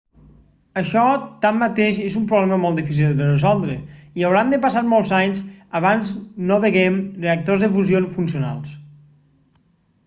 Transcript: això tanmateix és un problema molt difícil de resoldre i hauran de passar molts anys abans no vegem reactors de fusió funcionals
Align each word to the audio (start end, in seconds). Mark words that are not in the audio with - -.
això 0.79 1.01
tanmateix 1.43 1.99
és 2.05 2.15
un 2.21 2.25
problema 2.31 2.57
molt 2.63 2.79
difícil 2.81 3.13
de 3.19 3.27
resoldre 3.27 3.75
i 4.21 4.25
hauran 4.29 4.55
de 4.55 4.61
passar 4.65 4.83
molts 4.95 5.13
anys 5.19 5.43
abans 5.83 6.15
no 6.53 6.59
vegem 6.67 6.99
reactors 7.29 7.67
de 7.67 7.73
fusió 7.79 8.05
funcionals 8.19 8.75